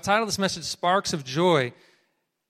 [0.00, 1.74] I've titled this message Sparks of Joy.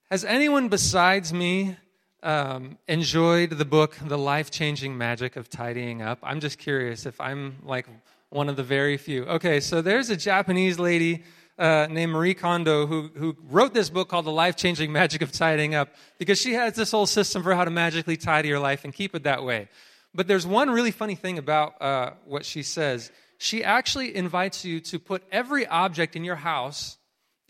[0.09, 1.75] Has anyone besides me
[2.23, 6.19] um, enjoyed the book, The Life Changing Magic of Tidying Up?
[6.23, 7.87] I'm just curious if I'm like
[8.29, 9.25] one of the very few.
[9.25, 11.25] Okay, so there's a Japanese lady
[11.59, 15.33] uh, named Marie Kondo who, who wrote this book called The Life Changing Magic of
[15.33, 18.85] Tidying Up because she has this whole system for how to magically tidy your life
[18.85, 19.67] and keep it that way.
[20.15, 23.11] But there's one really funny thing about uh, what she says.
[23.39, 26.95] She actually invites you to put every object in your house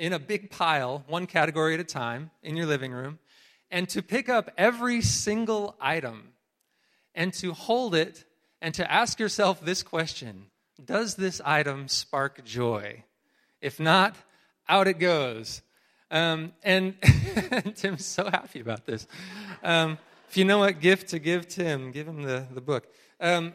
[0.01, 3.19] in a big pile, one category at a time, in your living room,
[3.69, 6.29] and to pick up every single item
[7.13, 8.25] and to hold it
[8.63, 10.47] and to ask yourself this question
[10.83, 13.03] Does this item spark joy?
[13.61, 14.15] If not,
[14.67, 15.61] out it goes.
[16.09, 16.95] Um, and
[17.75, 19.05] Tim's so happy about this.
[19.63, 22.91] Um, if you know what gift to give Tim, give him the, the book.
[23.19, 23.53] Um,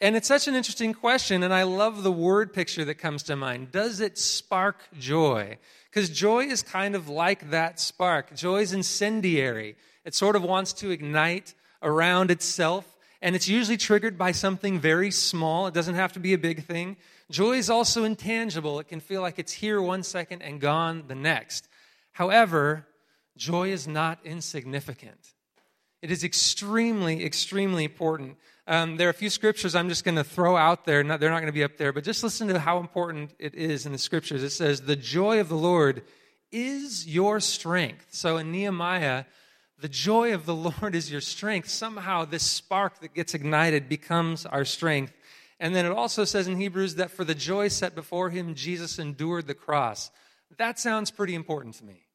[0.00, 3.36] and it's such an interesting question, and I love the word picture that comes to
[3.36, 3.72] mind.
[3.72, 5.58] Does it spark joy?
[5.90, 8.34] Because joy is kind of like that spark.
[8.34, 14.18] Joy is incendiary, it sort of wants to ignite around itself, and it's usually triggered
[14.18, 15.66] by something very small.
[15.66, 16.96] It doesn't have to be a big thing.
[17.30, 21.14] Joy is also intangible, it can feel like it's here one second and gone the
[21.14, 21.68] next.
[22.12, 22.86] However,
[23.36, 25.32] joy is not insignificant.
[26.02, 28.36] It is extremely, extremely important.
[28.68, 31.04] Um, there are a few scriptures I'm just going to throw out there.
[31.04, 33.54] Not, they're not going to be up there, but just listen to how important it
[33.54, 34.42] is in the scriptures.
[34.42, 36.02] It says, The joy of the Lord
[36.50, 38.06] is your strength.
[38.10, 39.24] So in Nehemiah,
[39.78, 41.68] the joy of the Lord is your strength.
[41.68, 45.12] Somehow, this spark that gets ignited becomes our strength.
[45.60, 48.98] And then it also says in Hebrews that for the joy set before him, Jesus
[48.98, 50.10] endured the cross.
[50.58, 52.05] That sounds pretty important to me.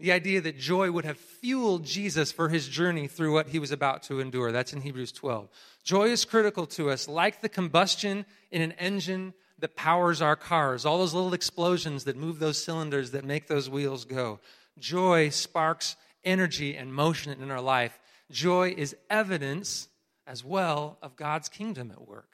[0.00, 3.72] The idea that joy would have fueled Jesus for his journey through what he was
[3.72, 4.52] about to endure.
[4.52, 5.48] That's in Hebrews 12.
[5.82, 10.86] Joy is critical to us, like the combustion in an engine that powers our cars,
[10.86, 14.38] all those little explosions that move those cylinders that make those wheels go.
[14.78, 17.98] Joy sparks energy and motion in our life.
[18.30, 19.88] Joy is evidence
[20.28, 22.28] as well of God's kingdom at work,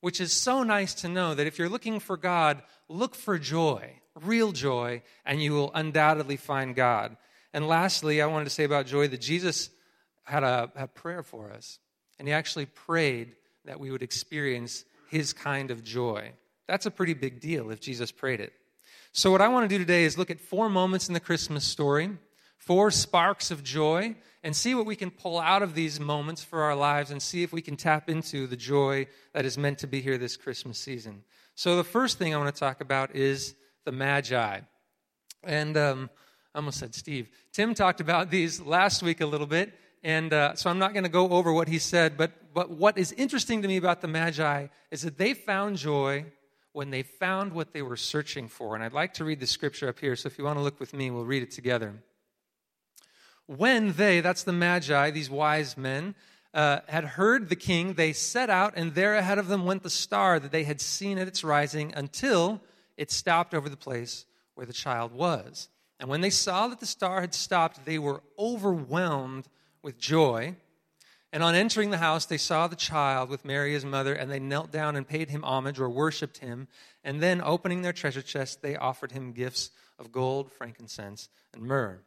[0.00, 4.01] which is so nice to know that if you're looking for God, look for joy
[4.20, 7.16] real joy, and you will undoubtedly find God.
[7.52, 9.70] And lastly, I wanted to say about joy that Jesus
[10.24, 11.78] had a, a prayer for us,
[12.18, 13.32] and he actually prayed
[13.64, 16.32] that we would experience his kind of joy.
[16.66, 18.52] That's a pretty big deal if Jesus prayed it.
[19.12, 21.64] So, what I want to do today is look at four moments in the Christmas
[21.64, 22.10] story,
[22.56, 26.62] four sparks of joy, and see what we can pull out of these moments for
[26.62, 29.86] our lives and see if we can tap into the joy that is meant to
[29.86, 31.24] be here this Christmas season.
[31.54, 33.54] So, the first thing I want to talk about is
[33.84, 34.60] the Magi.
[35.44, 36.10] And um,
[36.54, 37.28] I almost said Steve.
[37.52, 41.04] Tim talked about these last week a little bit, and uh, so I'm not going
[41.04, 44.08] to go over what he said, but, but what is interesting to me about the
[44.08, 46.26] Magi is that they found joy
[46.72, 48.74] when they found what they were searching for.
[48.74, 50.80] And I'd like to read the scripture up here, so if you want to look
[50.80, 51.94] with me, we'll read it together.
[53.46, 56.14] When they, that's the Magi, these wise men,
[56.54, 59.90] uh, had heard the king, they set out, and there ahead of them went the
[59.90, 62.60] star that they had seen at its rising until
[62.96, 65.68] it stopped over the place where the child was.
[65.98, 69.48] And when they saw that the star had stopped, they were overwhelmed
[69.82, 70.56] with joy.
[71.32, 74.40] And on entering the house, they saw the child with Mary, his mother, and they
[74.40, 76.68] knelt down and paid him homage or worshiped him.
[77.04, 82.00] And then, opening their treasure chest, they offered him gifts of gold, frankincense, and myrrh.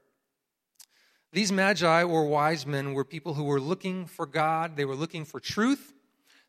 [1.31, 5.25] These magi or wise men were people who were looking for God, they were looking
[5.25, 5.93] for truth,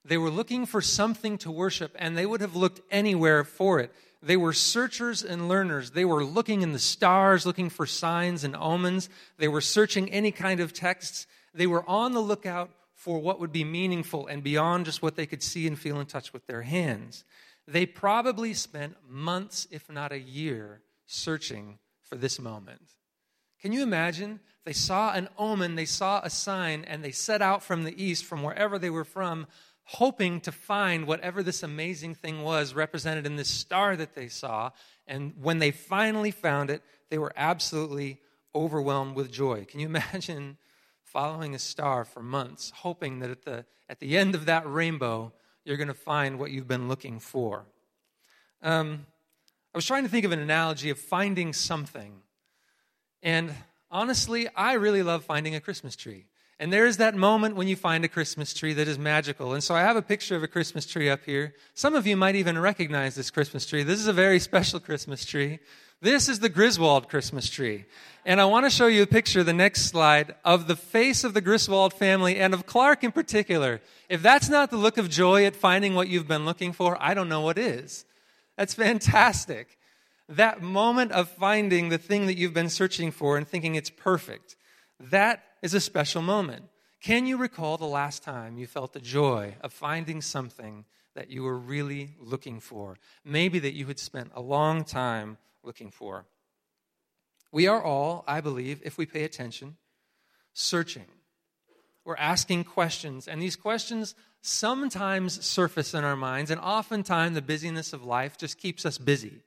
[0.04, 3.92] they were looking for something to worship, and they would have looked anywhere for it.
[4.26, 5.92] They were searchers and learners.
[5.92, 9.08] They were looking in the stars, looking for signs and omens.
[9.38, 11.28] They were searching any kind of texts.
[11.54, 15.26] They were on the lookout for what would be meaningful and beyond just what they
[15.26, 17.24] could see and feel and touch with their hands.
[17.68, 22.82] They probably spent months, if not a year, searching for this moment.
[23.62, 24.40] Can you imagine?
[24.64, 28.24] They saw an omen, they saw a sign, and they set out from the east,
[28.24, 29.46] from wherever they were from,
[29.86, 34.70] hoping to find whatever this amazing thing was represented in this star that they saw.
[35.06, 38.20] And when they finally found it, they were absolutely
[38.52, 39.64] overwhelmed with joy.
[39.64, 40.58] Can you imagine
[41.04, 45.32] following a star for months, hoping that at the, at the end of that rainbow,
[45.64, 47.64] you're going to find what you've been looking for?
[48.62, 49.06] Um,
[49.72, 52.22] I was trying to think of an analogy of finding something.
[53.22, 53.54] And
[53.88, 56.26] honestly, I really love finding a Christmas tree.
[56.58, 59.52] And there is that moment when you find a Christmas tree that is magical.
[59.52, 61.54] And so I have a picture of a Christmas tree up here.
[61.74, 63.82] Some of you might even recognize this Christmas tree.
[63.82, 65.58] This is a very special Christmas tree.
[66.00, 67.84] This is the Griswold Christmas tree.
[68.24, 71.34] And I want to show you a picture, the next slide, of the face of
[71.34, 73.80] the Griswold family and of Clark in particular.
[74.08, 77.14] If that's not the look of joy at finding what you've been looking for, I
[77.14, 78.04] don't know what is.
[78.56, 79.78] That's fantastic.
[80.28, 84.56] That moment of finding the thing that you've been searching for and thinking it's perfect,
[84.98, 86.64] that is a special moment.
[87.00, 91.42] Can you recall the last time you felt the joy of finding something that you
[91.42, 92.96] were really looking for?
[93.24, 96.26] Maybe that you had spent a long time looking for.
[97.52, 99.76] We are all, I believe, if we pay attention,
[100.52, 101.06] searching.
[102.04, 107.92] We're asking questions, and these questions sometimes surface in our minds, and oftentimes the busyness
[107.92, 109.42] of life just keeps us busy.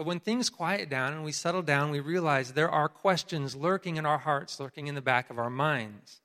[0.00, 3.96] But when things quiet down and we settle down, we realize there are questions lurking
[3.96, 6.22] in our hearts, lurking in the back of our minds.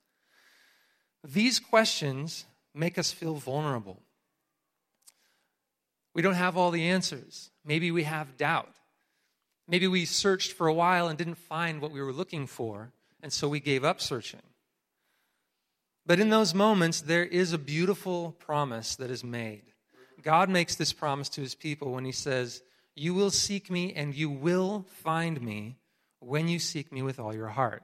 [1.26, 4.02] These questions make us feel vulnerable.
[6.14, 7.52] We don't have all the answers.
[7.66, 8.72] Maybe we have doubt.
[9.68, 13.34] Maybe we searched for a while and didn't find what we were looking for, and
[13.34, 14.44] so we gave up searching.
[16.06, 19.64] But in those moments, there is a beautiful promise that is made.
[20.22, 22.62] God makes this promise to his people when he says,
[22.96, 25.78] You will seek me and you will find me
[26.20, 27.84] when you seek me with all your heart.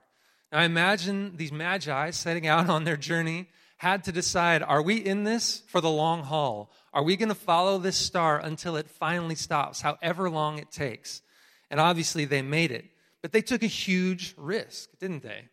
[0.52, 3.48] Now, I imagine these magi setting out on their journey
[3.78, 6.72] had to decide are we in this for the long haul?
[6.94, 11.22] Are we going to follow this star until it finally stops, however long it takes?
[11.70, 12.86] And obviously, they made it.
[13.22, 15.46] But they took a huge risk, didn't they?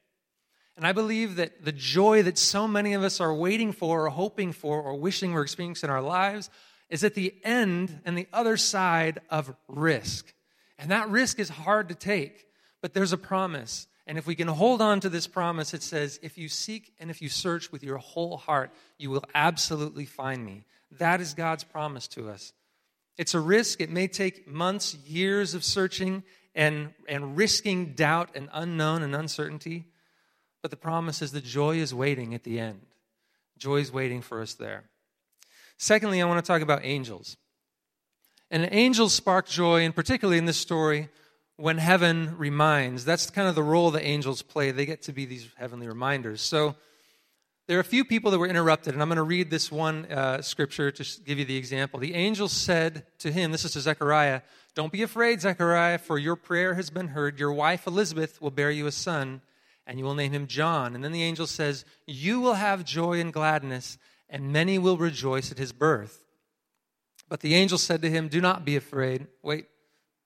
[0.76, 4.08] And I believe that the joy that so many of us are waiting for, or
[4.10, 6.50] hoping for, or wishing we're experiencing in our lives
[6.88, 10.32] is at the end and the other side of risk.
[10.78, 12.46] And that risk is hard to take,
[12.80, 13.86] but there's a promise.
[14.06, 17.10] And if we can hold on to this promise, it says, If you seek and
[17.10, 20.64] if you search with your whole heart, you will absolutely find me.
[20.98, 22.52] That is God's promise to us.
[23.18, 23.80] It's a risk.
[23.80, 26.22] It may take months, years of searching
[26.54, 29.84] and, and risking doubt and unknown and uncertainty.
[30.62, 32.80] But the promise is that joy is waiting at the end.
[33.58, 34.84] Joy is waiting for us there.
[35.78, 37.36] Secondly, I want to talk about angels.
[38.50, 41.08] And angels spark joy, and particularly in this story,
[41.56, 43.04] when heaven reminds.
[43.04, 44.70] That's kind of the role that angels play.
[44.70, 46.40] They get to be these heavenly reminders.
[46.40, 46.76] So
[47.66, 50.06] there are a few people that were interrupted, and I'm going to read this one
[50.06, 52.00] uh, scripture to give you the example.
[52.00, 54.42] The angel said to him, This is to Zechariah,
[54.74, 57.38] Don't be afraid, Zechariah, for your prayer has been heard.
[57.38, 59.42] Your wife Elizabeth will bear you a son
[59.88, 60.94] and you will name him John.
[60.94, 63.98] And then the angel says, You will have joy and gladness,
[64.28, 66.24] and many will rejoice at his birth.
[67.28, 69.26] But the angel said to him, Do not be afraid.
[69.42, 69.66] Wait,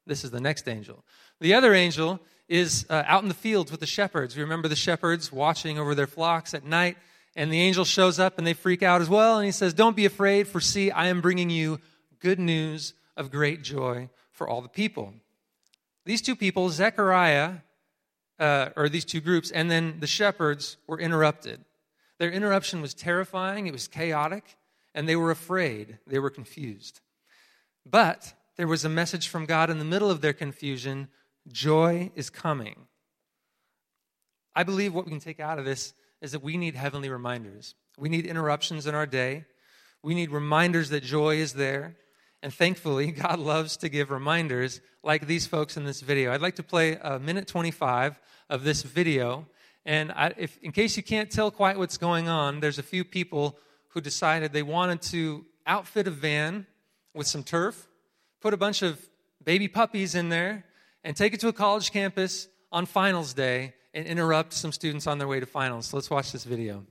[0.07, 1.05] this is the next angel.
[1.41, 4.37] The other angel is uh, out in the fields with the shepherds.
[4.37, 6.97] You remember the shepherds watching over their flocks at night,
[7.35, 9.39] and the angel shows up and they freak out as well.
[9.39, 11.81] And he says, Don't be afraid, for see, I am bringing you
[12.21, 15.15] good news of great joy for all the people.
[16.05, 17.59] These two people, Zechariah
[18.39, 21.65] uh, or these two groups, and then the shepherds were interrupted.
[22.23, 24.57] Their interruption was terrifying, it was chaotic,
[24.95, 27.01] and they were afraid, they were confused.
[27.85, 31.09] But there was a message from God in the middle of their confusion
[31.49, 32.87] joy is coming.
[34.55, 37.75] I believe what we can take out of this is that we need heavenly reminders.
[37.99, 39.45] We need interruptions in our day.
[40.05, 41.97] We need reminders that joy is there.
[42.41, 46.33] And thankfully, God loves to give reminders like these folks in this video.
[46.33, 49.49] I'd like to play a minute 25 of this video.
[49.85, 53.05] And I, if, in case you can't tell quite what's going on, there's a few
[53.05, 53.59] people
[53.89, 56.67] who decided they wanted to outfit a van
[57.15, 57.89] with some turf,
[58.41, 59.09] put a bunch of
[59.45, 60.65] baby puppies in there,
[61.05, 65.19] and take it to a college campus on finals day and interrupt some students on
[65.19, 65.87] their way to finals.
[65.87, 66.87] So let's watch this video.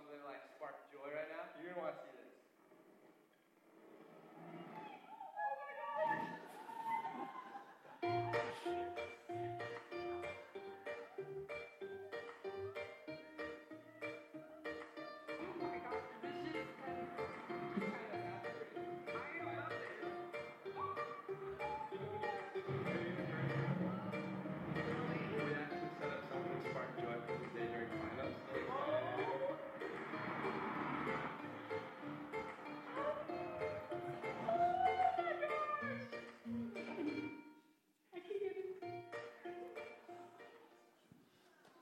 [0.00, 0.39] Something like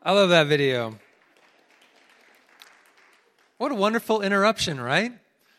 [0.01, 0.97] I love that video.
[3.57, 5.13] What a wonderful interruption, right?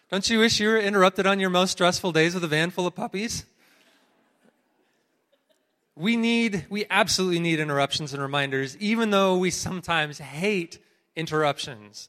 [0.10, 2.88] Don't you wish you were interrupted on your most stressful days with a van full
[2.88, 3.46] of puppies?
[5.98, 10.80] We need, we absolutely need interruptions and reminders, even though we sometimes hate
[11.18, 12.08] interruptions.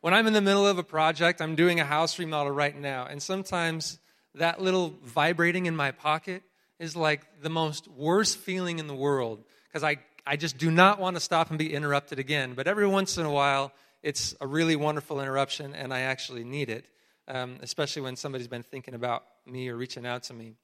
[0.00, 3.06] When I'm in the middle of a project, I'm doing a house remodel right now,
[3.06, 4.00] and sometimes
[4.34, 6.42] that little vibrating in my pocket
[6.80, 10.98] is like the most worst feeling in the world because I, I just do not
[10.98, 12.54] want to stop and be interrupted again.
[12.54, 16.70] But every once in a while, it's a really wonderful interruption, and I actually need
[16.70, 16.86] it,
[17.28, 20.54] um, especially when somebody's been thinking about me or reaching out to me.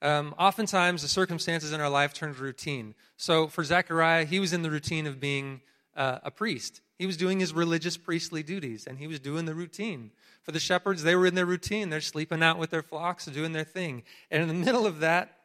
[0.00, 2.94] Um, oftentimes, the circumstances in our life turn to routine.
[3.16, 5.60] So for Zechariah, he was in the routine of being
[5.96, 6.80] uh, a priest.
[6.98, 10.10] He was doing his religious priestly duties, and he was doing the routine.
[10.42, 11.90] For the shepherds, they were in their routine.
[11.90, 14.02] They're sleeping out with their flocks, doing their thing.
[14.30, 15.36] And in the middle of that,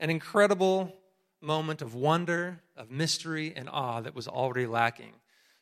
[0.00, 0.94] an incredible
[1.40, 5.12] moment of wonder, of mystery, and awe that was already lacking.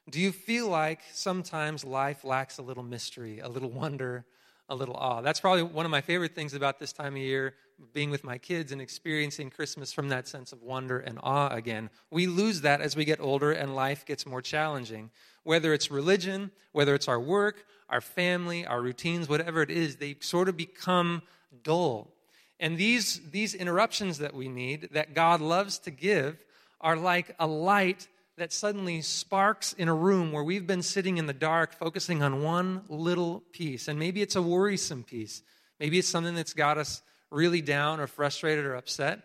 [0.09, 4.25] Do you feel like sometimes life lacks a little mystery, a little wonder,
[4.69, 5.21] a little awe?
[5.21, 7.55] That's probably one of my favorite things about this time of year,
[7.93, 11.91] being with my kids and experiencing Christmas from that sense of wonder and awe again.
[12.11, 15.11] We lose that as we get older and life gets more challenging.
[15.43, 20.17] Whether it's religion, whether it's our work, our family, our routines, whatever it is, they
[20.21, 21.23] sort of become
[21.63, 22.13] dull.
[22.59, 26.43] And these, these interruptions that we need, that God loves to give,
[26.81, 31.27] are like a light that suddenly sparks in a room where we've been sitting in
[31.27, 33.89] the dark focusing on one little piece.
[33.89, 35.43] And maybe it's a worrisome piece.
[35.81, 39.23] Maybe it's something that's got us really down or frustrated or upset.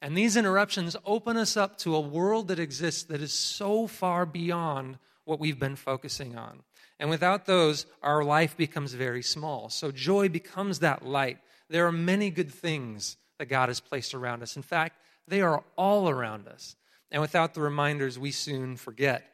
[0.00, 4.26] And these interruptions open us up to a world that exists that is so far
[4.26, 6.62] beyond what we've been focusing on.
[7.00, 9.68] And without those, our life becomes very small.
[9.68, 11.38] So joy becomes that light.
[11.68, 14.56] There are many good things that God has placed around us.
[14.56, 16.76] In fact, they are all around us.
[17.10, 19.24] And without the reminders, we soon forget.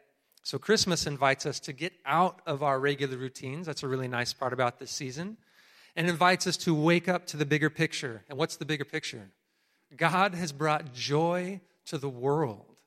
[0.43, 3.67] So Christmas invites us to get out of our regular routines.
[3.67, 5.39] That's a really nice part about this season.
[5.97, 8.25] And invites us to wake up to the bigger picture.
[8.29, 9.31] And what's the bigger picture?
[9.97, 12.81] God has brought joy to the world.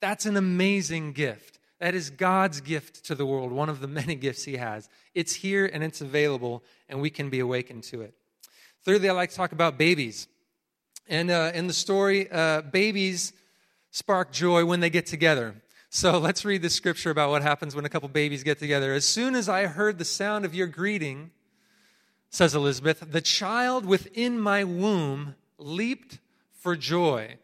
[0.00, 1.58] That's an amazing gift.
[1.80, 4.88] That is God's gift to the world, one of the many gifts He has.
[5.14, 8.14] It's here and it's available, and we can be awakened to it.
[8.84, 10.28] Thirdly, I like to talk about babies.
[11.08, 13.32] And uh, in the story, uh, babies
[13.90, 15.54] spark joy when they get together.
[15.88, 18.92] So let's read the scripture about what happens when a couple babies get together.
[18.92, 21.30] As soon as I heard the sound of your greeting,
[22.28, 26.18] says Elizabeth, the child within my womb leaped
[26.52, 27.38] for joy.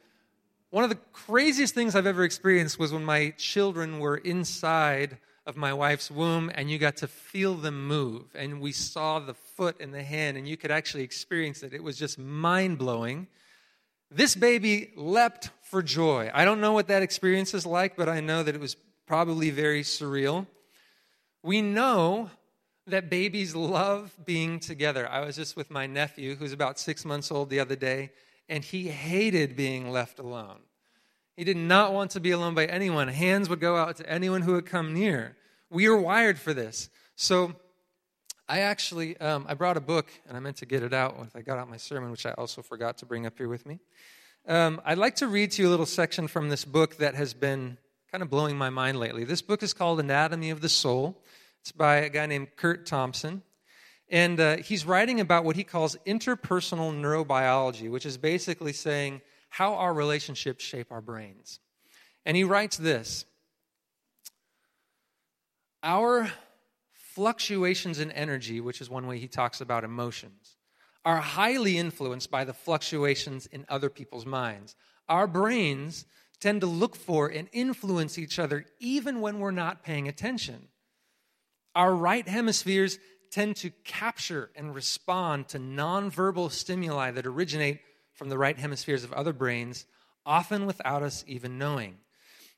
[0.68, 5.16] One of the craziest things I've ever experienced was when my children were inside
[5.46, 8.24] of my wife's womb and you got to feel them move.
[8.34, 11.74] And we saw the foot and the hand, and you could actually experience it.
[11.74, 13.26] It was just mind blowing.
[14.10, 16.30] This baby leapt for joy.
[16.32, 18.74] I don't know what that experience is like, but I know that it was
[19.06, 20.46] probably very surreal.
[21.42, 22.30] We know
[22.86, 25.06] that babies love being together.
[25.06, 28.12] I was just with my nephew, who's about six months old, the other day,
[28.48, 30.60] and he hated being left alone.
[31.36, 33.08] He did not want to be alone by anyone.
[33.08, 35.36] Hands would go out to anyone who would come near.
[35.68, 36.88] We are wired for this.
[37.14, 37.56] So
[38.50, 41.30] I actually um, I brought a book, and I meant to get it out when
[41.36, 43.78] I got out my sermon, which I also forgot to bring up here with me.
[44.48, 47.32] Um, I'd like to read to you a little section from this book that has
[47.32, 47.78] been
[48.10, 49.22] kind of blowing my mind lately.
[49.22, 51.22] This book is called Anatomy of the Soul.
[51.60, 53.42] It's by a guy named Curt Thompson.
[54.08, 59.74] And uh, he's writing about what he calls interpersonal neurobiology, which is basically saying how
[59.74, 61.60] our relationships shape our brains.
[62.26, 63.26] And he writes this
[65.84, 66.32] Our
[67.14, 70.56] fluctuations in energy, which is one way he talks about emotions,
[71.04, 74.76] are highly influenced by the fluctuations in other people's minds.
[75.08, 76.04] Our brains
[76.40, 80.68] tend to look for and influence each other even when we're not paying attention.
[81.74, 82.98] Our right hemispheres
[83.30, 87.80] tend to capture and respond to nonverbal stimuli that originate
[88.12, 89.86] from the right hemispheres of other brains,
[90.26, 91.98] often without us even knowing.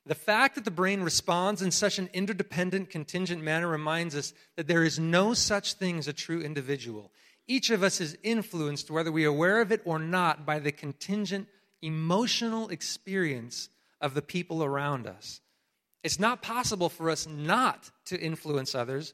[0.05, 4.67] The fact that the brain responds in such an interdependent, contingent manner reminds us that
[4.67, 7.11] there is no such thing as a true individual.
[7.47, 10.71] Each of us is influenced, whether we are aware of it or not, by the
[10.73, 11.47] contingent
[11.81, 13.69] emotional experience
[14.01, 15.39] of the people around us.
[16.03, 19.13] It's not possible for us not to influence others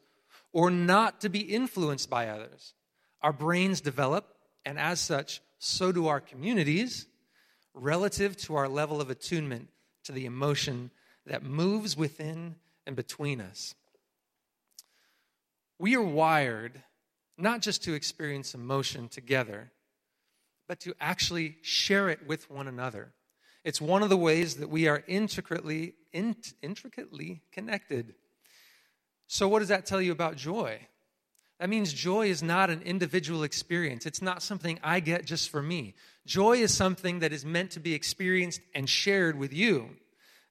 [0.51, 2.74] or not to be influenced by others.
[3.22, 4.25] Our brains develop,
[4.65, 7.05] and as such, so do our communities,
[7.75, 9.69] relative to our level of attunement
[10.03, 10.91] to the emotion
[11.25, 13.75] that moves within and between us.
[15.77, 16.84] We are wired
[17.38, 19.72] not just to experience emotion together,
[20.68, 23.13] but to actually share it with one another.
[23.63, 28.13] It's one of the ways that we are intricately int- intricately connected.
[29.27, 30.79] So, what does that tell you about joy?
[31.60, 34.06] That means joy is not an individual experience.
[34.06, 35.94] It's not something I get just for me.
[36.25, 39.89] Joy is something that is meant to be experienced and shared with you.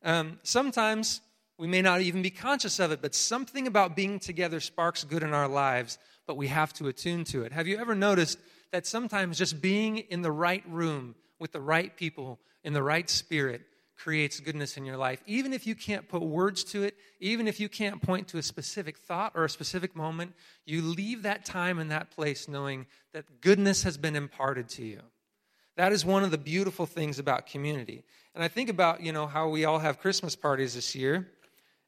[0.02, 1.22] Um, sometimes
[1.58, 5.22] we may not even be conscious of it, but something about being together sparks good
[5.22, 7.52] in our lives, but we have to attune to it.
[7.52, 8.38] Have you ever noticed
[8.70, 13.08] that sometimes just being in the right room with the right people in the right
[13.08, 13.62] spirit
[13.98, 15.22] creates goodness in your life.
[15.26, 18.42] Even if you can't put words to it, even if you can't point to a
[18.42, 23.40] specific thought or a specific moment, you leave that time and that place knowing that
[23.40, 25.00] goodness has been imparted to you.
[25.76, 28.04] That is one of the beautiful things about community.
[28.34, 31.28] And I think about, you know, how we all have Christmas parties this year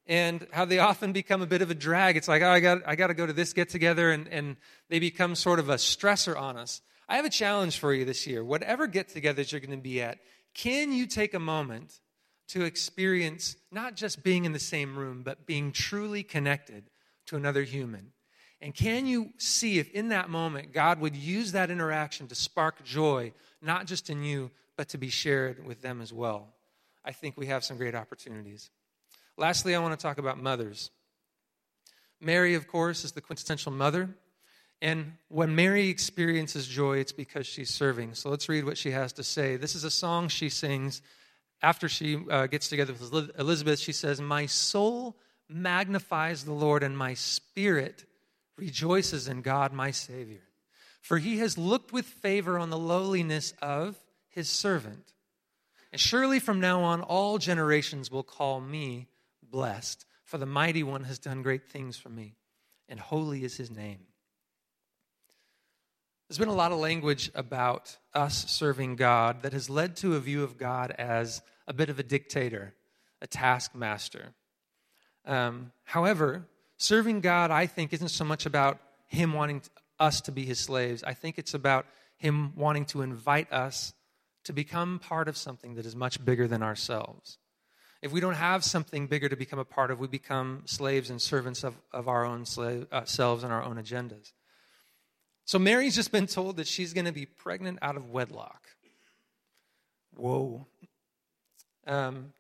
[0.07, 2.17] and how they often become a bit of a drag.
[2.17, 4.57] It's like, oh, I got, I got to go to this get together, and, and
[4.89, 6.81] they become sort of a stressor on us.
[7.09, 8.43] I have a challenge for you this year.
[8.43, 10.19] Whatever get togethers you're going to be at,
[10.55, 12.01] can you take a moment
[12.49, 16.91] to experience not just being in the same room, but being truly connected
[17.27, 18.13] to another human?
[18.61, 22.85] And can you see if in that moment God would use that interaction to spark
[22.85, 26.49] joy, not just in you, but to be shared with them as well?
[27.05, 28.71] I think we have some great opportunities.
[29.39, 30.91] Lastly, I want to talk about mothers.
[32.21, 34.11] Mary, of course, is the quintessential mother.
[34.83, 38.15] And when Mary experiences joy, it's because she's serving.
[38.15, 39.57] So let's read what she has to say.
[39.57, 41.03] This is a song she sings
[41.63, 43.79] after she uh, gets together with Elizabeth.
[43.79, 45.17] She says, My soul
[45.49, 48.05] magnifies the Lord, and my spirit
[48.57, 50.43] rejoices in God, my Savior.
[51.03, 55.13] For he has looked with favor on the lowliness of his servant.
[55.93, 59.09] And surely from now on, all generations will call me
[59.43, 62.37] blessed, for the mighty one has done great things for me,
[62.89, 63.99] and holy is his name.
[66.31, 70.21] There's been a lot of language about us serving God that has led to a
[70.21, 72.73] view of God as a bit of a dictator,
[73.21, 74.27] a taskmaster.
[75.27, 76.47] Um, however,
[76.77, 79.63] serving God, I think, isn't so much about Him wanting
[79.99, 81.03] us to be His slaves.
[81.03, 81.85] I think it's about
[82.17, 83.93] Him wanting to invite us
[84.45, 87.39] to become part of something that is much bigger than ourselves.
[88.03, 91.21] If we don't have something bigger to become a part of, we become slaves and
[91.21, 94.31] servants of, of our own slave, uh, selves and our own agendas.
[95.51, 98.69] So Mary's just been told that she's going to be pregnant out of wedlock.
[100.15, 100.65] Whoa.
[101.89, 102.33] Um,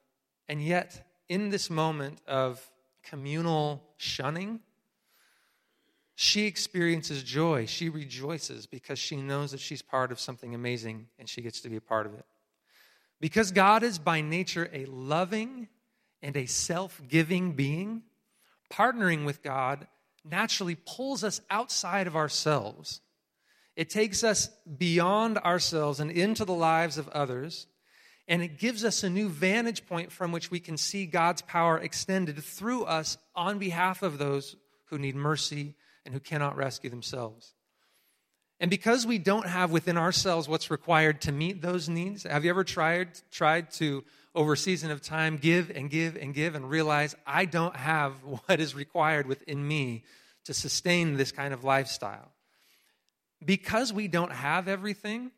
[0.48, 2.64] and yet, in this moment of
[3.02, 4.60] communal shunning,
[6.14, 7.66] she experiences joy.
[7.66, 11.68] She rejoices because she knows that she's part of something amazing and she gets to
[11.68, 12.26] be a part of it.
[13.20, 15.66] Because God is by nature a loving
[16.22, 18.02] and a self giving being,
[18.72, 19.88] partnering with God
[20.24, 23.00] naturally pulls us outside of ourselves.
[23.76, 27.66] It takes us beyond ourselves and into the lives of others,
[28.28, 31.78] and it gives us a new vantage point from which we can see God's power
[31.78, 34.56] extended through us on behalf of those
[34.86, 37.54] who need mercy and who cannot rescue themselves.
[38.60, 42.50] And because we don't have within ourselves what's required to meet those needs, have you
[42.50, 44.04] ever tried, tried to,
[44.34, 48.14] over a season of time, give and give and give and realize I don't have
[48.46, 50.04] what is required within me
[50.44, 52.32] to sustain this kind of lifestyle?
[53.44, 55.30] Because we don't have everything,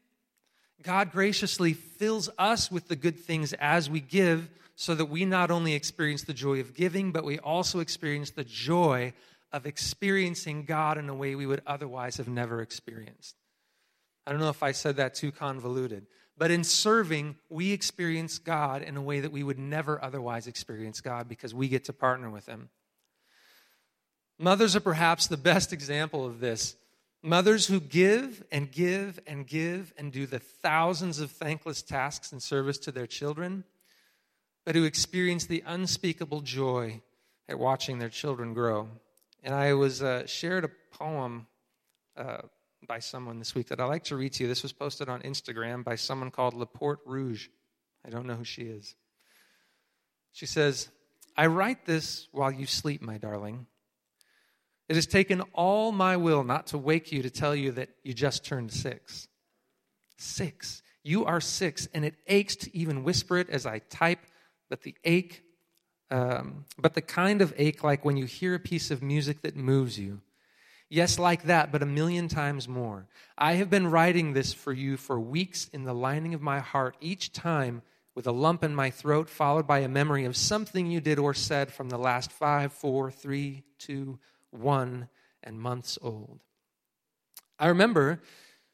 [0.82, 5.50] God graciously fills us with the good things as we give so that we not
[5.50, 9.12] only experience the joy of giving, but we also experience the joy
[9.52, 13.36] of experiencing God in a way we would otherwise have never experienced.
[14.26, 16.06] I don't know if I said that too convoluted,
[16.42, 21.00] but in serving, we experience God in a way that we would never otherwise experience
[21.00, 22.68] God because we get to partner with Him.
[24.40, 26.74] Mothers are perhaps the best example of this.
[27.22, 32.40] Mothers who give and give and give and do the thousands of thankless tasks in
[32.40, 33.62] service to their children,
[34.66, 37.02] but who experience the unspeakable joy
[37.48, 38.88] at watching their children grow
[39.42, 41.46] and I was uh, shared a poem
[42.16, 42.38] uh,
[42.86, 44.48] by someone this week that I like to read to you.
[44.48, 47.48] This was posted on Instagram by someone called Laporte Rouge.
[48.04, 48.94] I don't know who she is.
[50.32, 50.88] She says,
[51.36, 53.66] I write this while you sleep, my darling.
[54.88, 58.12] It has taken all my will not to wake you to tell you that you
[58.14, 59.28] just turned six.
[60.16, 60.82] Six.
[61.04, 64.20] You are six, and it aches to even whisper it as I type,
[64.68, 65.42] but the ache
[66.12, 69.56] um, but the kind of ache like when you hear a piece of music that
[69.56, 70.20] moves you.
[70.92, 73.06] Yes, like that, but a million times more.
[73.38, 76.98] I have been writing this for you for weeks in the lining of my heart,
[77.00, 77.80] each time
[78.14, 81.32] with a lump in my throat, followed by a memory of something you did or
[81.32, 84.18] said from the last five, four, three, two,
[84.50, 85.08] one,
[85.42, 86.40] and months old.
[87.58, 88.20] I remember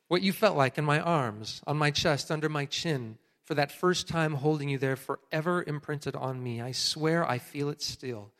[0.08, 3.70] what you felt like in my arms, on my chest, under my chin, for that
[3.70, 6.60] first time holding you there forever imprinted on me.
[6.60, 8.32] I swear I feel it still.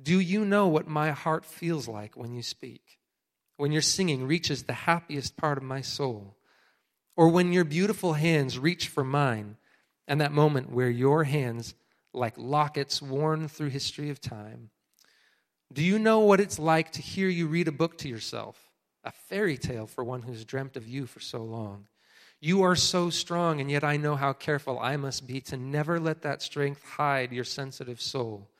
[0.00, 2.98] Do you know what my heart feels like when you speak?
[3.56, 6.36] When your singing reaches the happiest part of my soul?
[7.16, 9.56] Or when your beautiful hands reach for mine,
[10.08, 11.74] and that moment where your hands,
[12.12, 14.70] like lockets worn through history of time,
[15.72, 18.70] do you know what it's like to hear you read a book to yourself,
[19.04, 21.86] a fairy tale for one who's dreamt of you for so long?
[22.40, 26.00] You are so strong, and yet I know how careful I must be to never
[26.00, 28.50] let that strength hide your sensitive soul.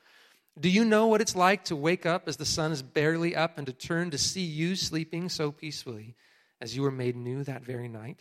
[0.59, 3.57] Do you know what it's like to wake up as the sun is barely up
[3.57, 6.15] and to turn to see you sleeping so peacefully
[6.61, 8.19] as you were made new that very night?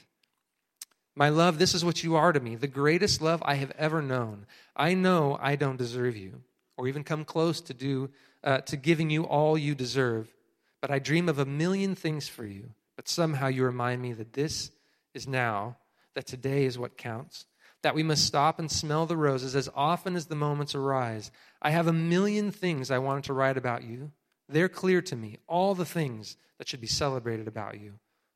[1.15, 4.01] My love, this is what you are to me, the greatest love I have ever
[4.01, 4.47] known.
[4.75, 6.41] I know I don't deserve you
[6.79, 8.11] or even come close to do
[8.43, 10.33] uh, to giving you all you deserve,
[10.81, 12.71] but I dream of a million things for you.
[12.97, 14.71] But somehow you remind me that this
[15.15, 15.77] is now,
[16.15, 17.47] that today is what counts,
[17.83, 21.31] that we must stop and smell the roses as often as the moments arise.
[21.63, 24.11] I have a million things I wanted to write about you.
[24.49, 27.95] They're clear to me, all the things that should be celebrated about you.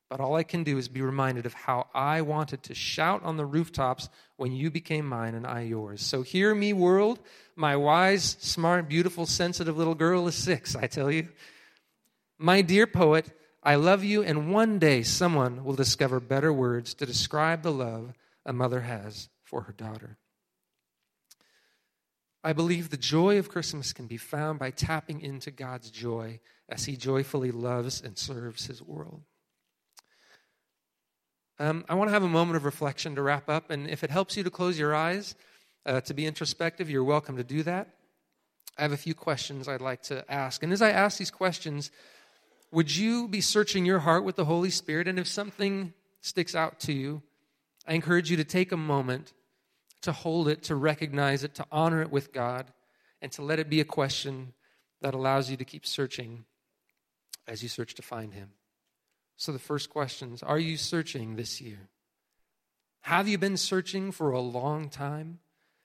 [0.09, 3.35] But all I can do is be reminded of how I wanted to shout on
[3.35, 6.01] the rooftops when you became mine and I yours.
[6.01, 7.19] So hear me, world.
[7.57, 11.27] My wise, smart, beautiful, sensitive little girl is six, I tell you.
[12.37, 13.29] My dear poet,
[13.61, 18.13] I love you, and one day someone will discover better words to describe the love
[18.45, 20.17] a mother has for her daughter.
[22.43, 26.85] I believe the joy of Christmas can be found by tapping into God's joy as
[26.85, 29.21] He joyfully loves and serves His world.
[31.59, 34.11] Um, I want to have a moment of reflection to wrap up, and if it
[34.11, 35.35] helps you to close your eyes,
[35.85, 37.87] uh, to be introspective, you're welcome to do that.
[38.77, 40.61] I have a few questions I'd like to ask.
[40.61, 41.89] And as I ask these questions,
[42.71, 45.07] would you be searching your heart with the Holy Spirit?
[45.07, 47.23] And if something sticks out to you,
[47.87, 49.33] I encourage you to take a moment
[50.01, 52.71] to hold it, to recognize it, to honor it with God,
[53.21, 54.53] and to let it be a question
[55.01, 56.45] that allows you to keep searching
[57.47, 58.49] as you search to find Him.
[59.37, 61.89] So, the first questions Are you searching this year?
[63.01, 65.39] Have you been searching for a long time?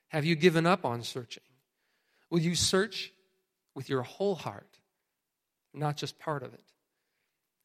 [0.09, 1.45] Have you given up on searching?
[2.31, 3.13] Will you search
[3.75, 4.79] with your whole heart,
[5.73, 6.65] not just part of it?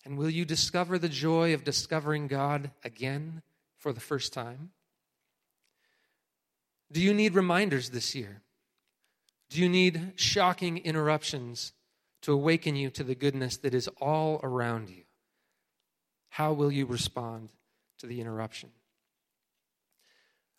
[0.06, 3.42] And will you discover the joy of discovering God again
[3.78, 4.70] for the first time?
[6.92, 8.42] Do you need reminders this year?
[9.50, 11.74] Do you need shocking interruptions
[12.22, 15.04] to awaken you to the goodness that is all around you?
[16.30, 17.50] How will you respond
[18.00, 18.70] to the interruption?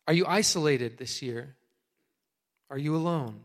[0.06, 1.56] Are you isolated this year?
[2.70, 3.40] Are you alone?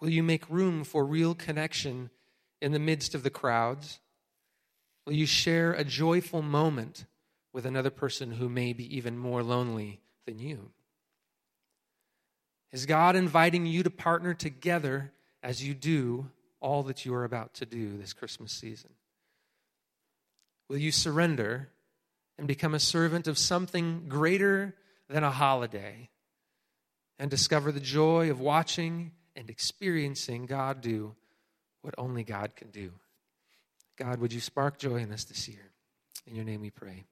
[0.00, 2.10] Will you make room for real connection
[2.60, 4.00] in the midst of the crowds?
[5.06, 7.04] Will you share a joyful moment
[7.52, 10.70] with another person who may be even more lonely than you?
[12.72, 16.30] Is God inviting you to partner together as you do
[16.60, 18.90] all that you are about to do this Christmas season?
[20.68, 21.68] Will you surrender
[22.38, 24.74] and become a servant of something greater
[25.08, 26.10] than a holiday
[27.18, 31.14] and discover the joy of watching and experiencing God do
[31.82, 32.92] what only God can do?
[33.98, 35.72] God, would you spark joy in us this year?
[36.26, 37.04] In your name we pray.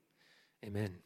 [0.64, 0.98] Amen.